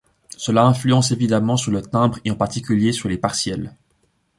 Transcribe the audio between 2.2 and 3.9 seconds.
et en particulier sur les partiels.